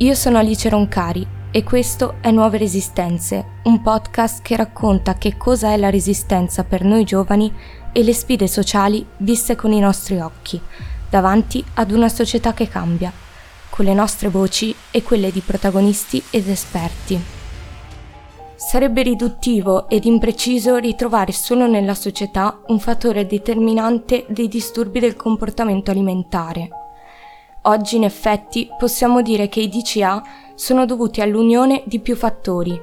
[0.00, 5.72] Io sono Alice Roncari e questo è Nuove Resistenze, un podcast che racconta che cosa
[5.72, 7.50] è la resistenza per noi giovani
[7.92, 10.60] e le sfide sociali viste con i nostri occhi,
[11.08, 13.10] davanti ad una società che cambia,
[13.70, 17.18] con le nostre voci e quelle di protagonisti ed esperti.
[18.54, 25.90] Sarebbe riduttivo ed impreciso ritrovare solo nella società un fattore determinante dei disturbi del comportamento
[25.90, 26.68] alimentare
[27.68, 30.22] Oggi in effetti possiamo dire che i DCA
[30.54, 32.80] sono dovuti all'unione di più fattori,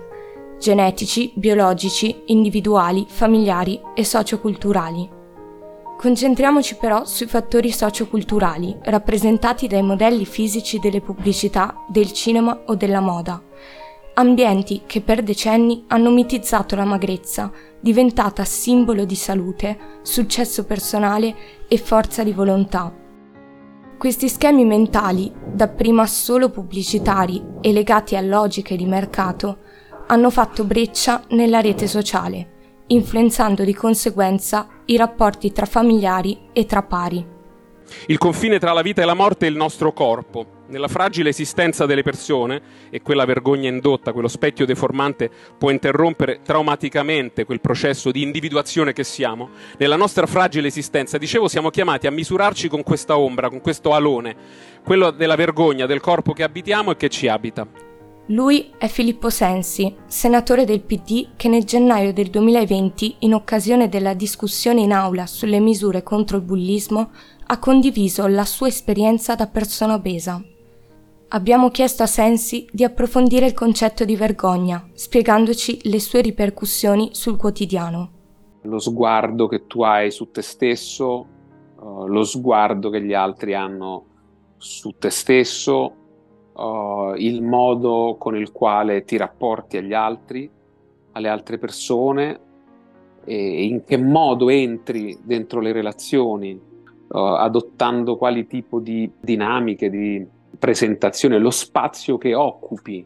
[0.59, 5.09] genetici, biologici, individuali, familiari e socioculturali.
[5.97, 12.99] Concentriamoci però sui fattori socioculturali, rappresentati dai modelli fisici delle pubblicità, del cinema o della
[12.99, 13.41] moda.
[14.15, 21.35] Ambienti che per decenni hanno mitizzato la magrezza, diventata simbolo di salute, successo personale
[21.69, 23.02] e forza di volontà.
[24.03, 29.59] Questi schemi mentali, dapprima solo pubblicitari e legati a logiche di mercato,
[30.07, 36.83] hanno fatto breccia nella rete sociale, influenzando di conseguenza i rapporti tra familiari e tra
[36.83, 37.25] pari.
[38.07, 40.52] Il confine tra la vita e la morte è il nostro corpo.
[40.65, 47.43] Nella fragile esistenza delle persone, e quella vergogna indotta, quello specchio deformante, può interrompere traumaticamente
[47.43, 52.69] quel processo di individuazione che siamo, nella nostra fragile esistenza, dicevo, siamo chiamati a misurarci
[52.69, 54.35] con questa ombra, con questo alone,
[54.85, 57.67] quello della vergogna del corpo che abitiamo e che ci abita.
[58.27, 64.13] Lui è Filippo Sensi, senatore del PD che nel gennaio del 2020, in occasione della
[64.13, 67.11] discussione in aula sulle misure contro il bullismo,
[67.47, 70.41] ha condiviso la sua esperienza da persona obesa.
[71.35, 77.37] Abbiamo chiesto a Sensi di approfondire il concetto di vergogna, spiegandoci le sue ripercussioni sul
[77.37, 78.11] quotidiano.
[78.61, 81.25] Lo sguardo che tu hai su te stesso,
[81.79, 84.05] uh, lo sguardo che gli altri hanno
[84.57, 85.95] su te stesso,
[86.53, 90.47] uh, il modo con il quale ti rapporti agli altri,
[91.13, 92.39] alle altre persone
[93.25, 100.41] e in che modo entri dentro le relazioni, uh, adottando quali tipo di dinamiche, di
[100.57, 103.05] presentazione, lo spazio che occupi,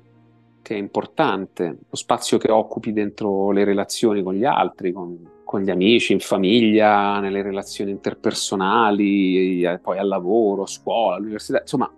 [0.62, 5.62] che è importante, lo spazio che occupi dentro le relazioni con gli altri, con, con
[5.62, 11.90] gli amici, in famiglia, nelle relazioni interpersonali, poi al lavoro, a scuola, all'università, insomma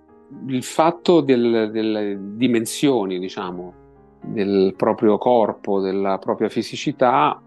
[0.48, 3.74] il fatto del, delle dimensioni, diciamo,
[4.22, 7.42] del proprio corpo, della propria fisicità,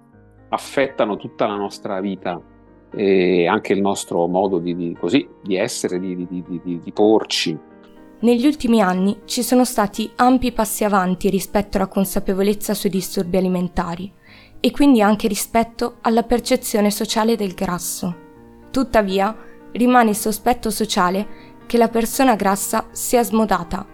[0.48, 2.40] affettano tutta la nostra vita
[2.94, 7.56] e anche il nostro modo di, di, così, di essere, di, di porci.
[8.22, 14.12] Negli ultimi anni ci sono stati ampi passi avanti rispetto alla consapevolezza sui disturbi alimentari
[14.60, 18.14] e quindi anche rispetto alla percezione sociale del grasso.
[18.70, 19.36] Tuttavia,
[19.72, 23.84] rimane il sospetto sociale che la persona grassa sia smodata,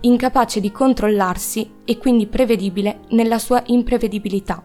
[0.00, 4.64] incapace di controllarsi e quindi prevedibile nella sua imprevedibilità.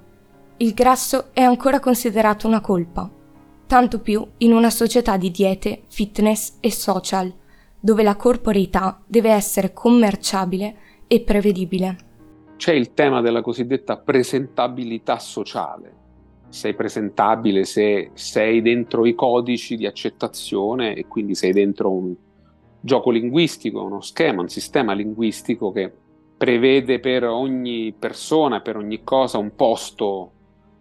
[0.55, 3.11] Il grasso è ancora considerato una colpa,
[3.67, 7.39] tanto più in una società di diete, fitness e social,
[7.81, 10.75] dove la corporeità deve essere commerciabile
[11.08, 11.97] e prevedibile.
[12.56, 16.00] C'è il tema della cosiddetta presentabilità sociale.
[16.50, 22.16] Sei presentabile se sei dentro i codici di accettazione e quindi sei dentro un,
[22.81, 25.92] gioco linguistico, uno schema, un sistema linguistico che
[26.36, 30.31] prevede per ogni persona, per ogni cosa un posto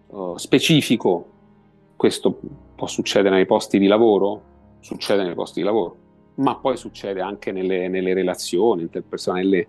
[0.07, 1.27] uh, specifico.
[1.95, 2.41] Questo
[2.75, 4.43] può succedere nei posti di lavoro,
[4.81, 5.97] succede nei posti di lavoro,
[6.41, 9.69] ma poi succede anche nelle, nelle relazioni interpersonali, nelle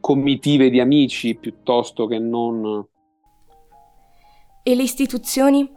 [0.00, 2.84] comitive di amici piuttosto che non...
[4.62, 5.68] E le istituzioni?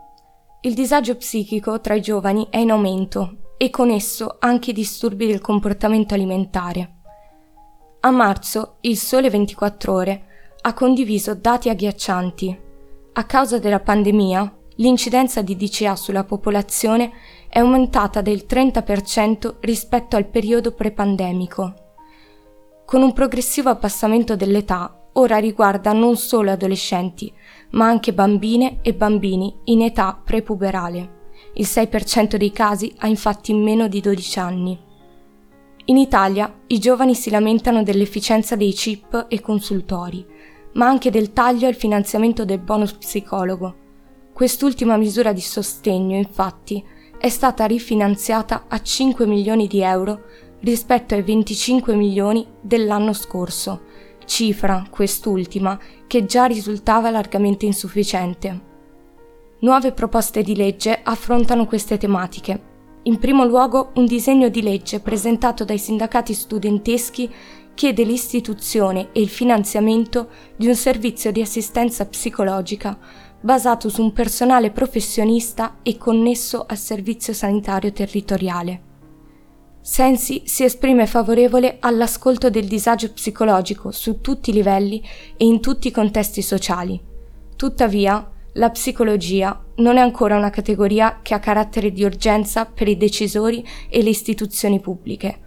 [0.62, 5.28] Il disagio psichico tra i giovani è in aumento e con esso anche i disturbi
[5.28, 6.94] del comportamento alimentare.
[8.02, 10.26] A marzo il Sole 24 ore
[10.62, 12.60] ha condiviso dati agghiaccianti.
[13.14, 17.12] A causa della pandemia, l'incidenza di DCA sulla popolazione
[17.56, 21.74] è aumentata del 30% rispetto al periodo pre-pandemico.
[22.86, 27.32] Con un progressivo abbassamento dell'età, ora riguarda non solo adolescenti,
[27.70, 31.30] ma anche bambine e bambini in età prepuberale.
[31.54, 34.78] Il 6% dei casi ha infatti meno di 12 anni.
[35.86, 40.26] In Italia i giovani si lamentano dell'efficienza dei chip e consultori,
[40.74, 43.76] ma anche del taglio al finanziamento del bonus psicologo.
[44.34, 46.84] Quest'ultima misura di sostegno, infatti,
[47.18, 50.24] è stata rifinanziata a 5 milioni di euro
[50.62, 53.82] rispetto ai 25 milioni dell'anno scorso,
[54.26, 58.74] cifra, quest'ultima, che già risultava largamente insufficiente.
[59.60, 62.74] Nuove proposte di legge affrontano queste tematiche.
[63.04, 67.32] In primo luogo un disegno di legge presentato dai sindacati studenteschi
[67.76, 72.98] chiede l'istituzione e il finanziamento di un servizio di assistenza psicologica
[73.42, 78.82] basato su un personale professionista e connesso al servizio sanitario territoriale.
[79.82, 85.04] Sensi si esprime favorevole all'ascolto del disagio psicologico su tutti i livelli
[85.38, 87.00] e in tutti i contesti sociali.
[87.56, 92.98] Tuttavia, la psicologia non è ancora una categoria che ha carattere di urgenza per i
[92.98, 95.40] decisori e le istituzioni pubbliche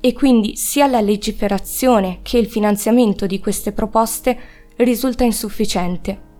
[0.00, 4.38] e quindi sia la legiferazione che il finanziamento di queste proposte
[4.76, 6.32] risulta insufficiente.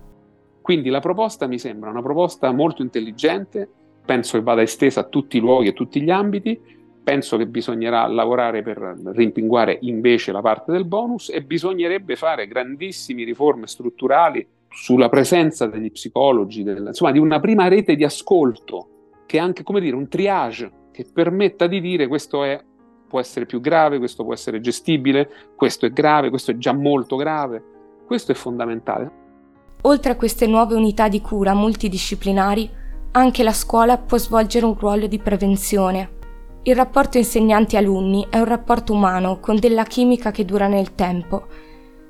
[0.65, 3.69] Quindi la proposta mi sembra una proposta molto intelligente,
[4.03, 6.59] penso che vada estesa a tutti i luoghi e a tutti gli ambiti,
[7.03, 13.25] penso che bisognerà lavorare per rimpinguare invece la parte del bonus e bisognerebbe fare grandissime
[13.25, 18.87] riforme strutturali sulla presenza degli psicologi, del, insomma di una prima rete di ascolto,
[19.27, 22.59] che è anche come dire un triage che permetta di dire questo è,
[23.07, 27.17] può essere più grave, questo può essere gestibile, questo è grave, questo è già molto
[27.17, 27.63] grave.
[28.07, 29.24] Questo è fondamentale.
[29.87, 32.67] Oltre a queste nuove unità di cura multidisciplinari,
[33.11, 36.13] anche la scuola può svolgere un ruolo di prevenzione.
[36.63, 41.45] Il rapporto insegnanti-alunni è un rapporto umano con della chimica che dura nel tempo.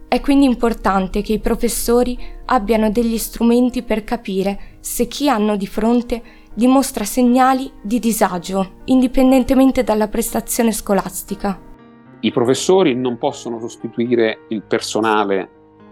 [0.07, 5.68] È quindi importante che i professori abbiano degli strumenti per capire se chi hanno di
[5.68, 6.24] fronte
[6.54, 11.60] dimostra segnali di disagio, indipendentemente dalla prestazione scolastica.
[12.22, 15.50] I professori non possono sostituire il personale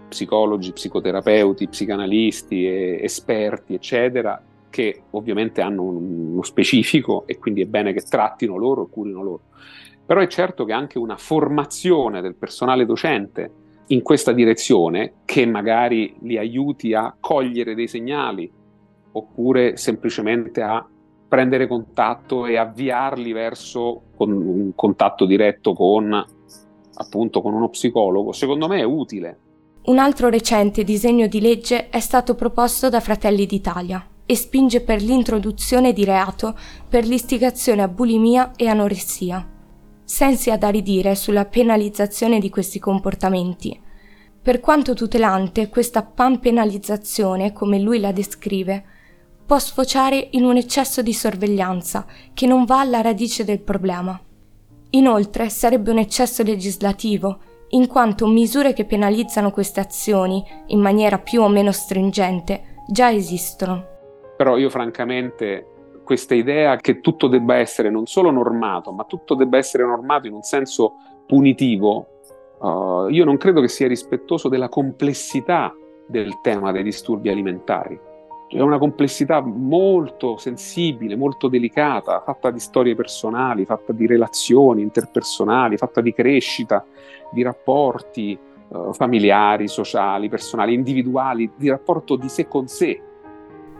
[0.08, 8.02] psicologi, psicoterapeuti, psicanalisti, esperti, eccetera, che ovviamente hanno uno specifico e quindi è bene che
[8.02, 9.40] trattino loro e curino loro.
[10.04, 13.50] Però è certo che anche una formazione del personale docente
[13.88, 18.50] in questa direzione, che magari li aiuti a cogliere dei segnali
[19.12, 20.86] oppure semplicemente a
[21.28, 26.24] prendere contatto e avviarli verso un contatto diretto con
[26.96, 29.38] appunto con uno psicologo, secondo me è utile
[29.86, 35.02] un altro recente disegno di legge è stato proposto da Fratelli d'Italia e spinge per
[35.02, 36.56] l'introduzione di reato
[36.88, 39.46] per l'istigazione a bulimia e anoressia.
[40.02, 43.78] Sensi ha da ridire sulla penalizzazione di questi comportamenti.
[44.40, 48.84] Per quanto tutelante, questa panpenalizzazione, come lui la descrive,
[49.44, 54.18] può sfociare in un eccesso di sorveglianza che non va alla radice del problema.
[54.90, 57.38] Inoltre sarebbe un eccesso legislativo
[57.74, 63.92] in quanto misure che penalizzano queste azioni in maniera più o meno stringente già esistono.
[64.36, 65.68] Però io francamente
[66.04, 70.34] questa idea che tutto debba essere non solo normato, ma tutto debba essere normato in
[70.34, 70.94] un senso
[71.26, 72.06] punitivo,
[72.58, 75.74] uh, io non credo che sia rispettoso della complessità
[76.06, 77.98] del tema dei disturbi alimentari.
[78.48, 85.76] È una complessità molto sensibile, molto delicata, fatta di storie personali, fatta di relazioni interpersonali,
[85.76, 86.84] fatta di crescita,
[87.32, 93.00] di rapporti eh, familiari, sociali, personali, individuali, di rapporto di sé con sé.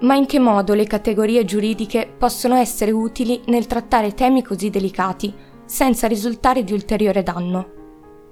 [0.01, 5.33] Ma in che modo le categorie giuridiche possono essere utili nel trattare temi così delicati
[5.65, 7.83] senza risultare di ulteriore danno?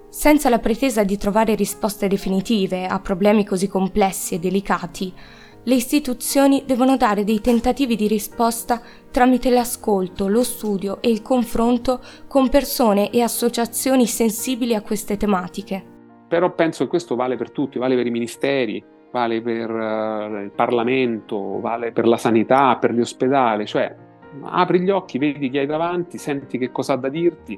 [0.09, 5.15] Senza la pretesa di trovare risposte definitive a problemi così complessi e delicati,
[5.65, 8.81] le istituzioni devono dare dei tentativi di risposta
[9.13, 15.85] tramite l'ascolto, lo studio e il confronto con persone e associazioni sensibili a queste tematiche.
[16.27, 20.51] Però penso che questo vale per tutti, vale per i ministeri, vale per uh, il
[20.53, 23.95] Parlamento, vale per la sanità, per gli ospedali, cioè
[24.43, 27.57] apri gli occhi, vedi chi hai davanti, senti che cosa ha da dirti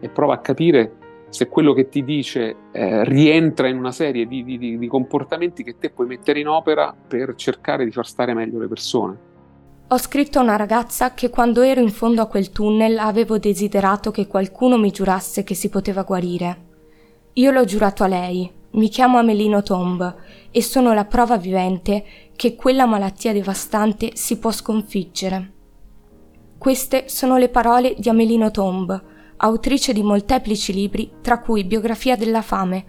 [0.00, 4.44] e prova a capire se quello che ti dice eh, rientra in una serie di,
[4.44, 8.58] di, di comportamenti che te puoi mettere in opera per cercare di far stare meglio
[8.58, 9.18] le persone.
[9.88, 14.10] Ho scritto a una ragazza che quando ero in fondo a quel tunnel avevo desiderato
[14.10, 16.64] che qualcuno mi giurasse che si poteva guarire.
[17.34, 20.14] Io l'ho giurato a lei, mi chiamo Amelino Tomb
[20.50, 22.04] e sono la prova vivente
[22.34, 25.52] che quella malattia devastante si può sconfiggere.
[26.58, 29.02] Queste sono le parole di Amelino Tomb,
[29.38, 32.84] autrice di molteplici libri, tra cui Biografia della fame,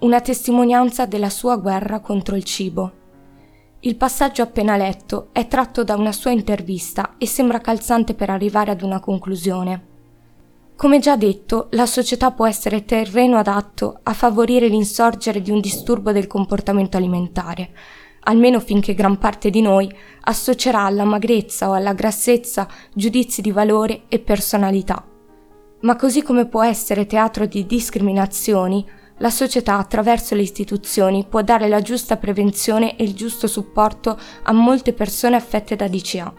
[0.00, 2.92] una testimonianza della sua guerra contro il cibo.
[3.80, 8.70] Il passaggio appena letto è tratto da una sua intervista e sembra calzante per arrivare
[8.70, 9.86] ad una conclusione.
[10.76, 16.12] Come già detto, la società può essere terreno adatto a favorire l'insorgere di un disturbo
[16.12, 17.70] del comportamento alimentare,
[18.20, 19.90] almeno finché gran parte di noi
[20.22, 25.09] associerà alla magrezza o alla grassezza giudizi di valore e personalità.
[25.80, 28.84] Ma così come può essere teatro di discriminazioni,
[29.18, 34.52] la società attraverso le istituzioni può dare la giusta prevenzione e il giusto supporto a
[34.52, 36.32] molte persone affette da DCA,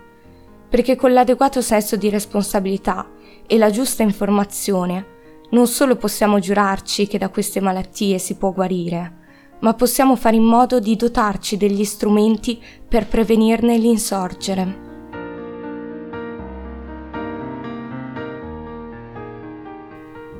[0.69, 3.07] perché con l'adeguato senso di responsabilità
[3.45, 5.19] e la giusta informazione
[5.51, 9.19] non solo possiamo giurarci che da queste malattie si può guarire,
[9.59, 14.90] ma possiamo fare in modo di dotarci degli strumenti per prevenirne l'insorgere.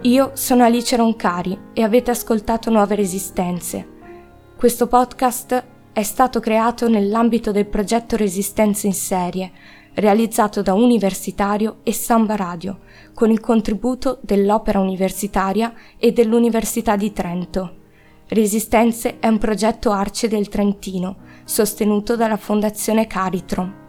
[0.04, 3.88] Io sono Alice Roncari e avete ascoltato Nuove Resistenze.
[4.58, 9.52] Questo podcast è stato creato nell'ambito del progetto Resistenze in serie,
[9.94, 12.80] realizzato da Universitario e Samba Radio,
[13.14, 17.76] con il contributo dell'Opera Universitaria e dell'Università di Trento.
[18.30, 23.81] Resistenze è un progetto Arce del Trentino, sostenuto dalla Fondazione Caritro.